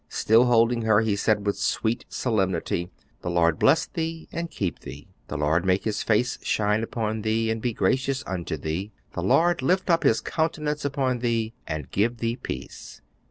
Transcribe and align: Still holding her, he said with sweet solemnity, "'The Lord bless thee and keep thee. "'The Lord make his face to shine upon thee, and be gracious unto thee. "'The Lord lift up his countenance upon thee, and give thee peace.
Still 0.09 0.45
holding 0.45 0.81
her, 0.81 1.01
he 1.01 1.15
said 1.15 1.45
with 1.45 1.57
sweet 1.57 2.05
solemnity, 2.09 2.89
"'The 3.21 3.29
Lord 3.29 3.59
bless 3.59 3.85
thee 3.85 4.27
and 4.31 4.49
keep 4.49 4.79
thee. 4.79 5.07
"'The 5.27 5.37
Lord 5.37 5.63
make 5.63 5.83
his 5.83 6.01
face 6.01 6.37
to 6.37 6.43
shine 6.43 6.81
upon 6.81 7.21
thee, 7.21 7.51
and 7.51 7.61
be 7.61 7.71
gracious 7.71 8.23
unto 8.25 8.57
thee. 8.57 8.91
"'The 9.13 9.21
Lord 9.21 9.61
lift 9.61 9.91
up 9.91 10.01
his 10.01 10.19
countenance 10.19 10.83
upon 10.83 11.19
thee, 11.19 11.53
and 11.67 11.91
give 11.91 12.17
thee 12.17 12.35
peace. 12.35 12.99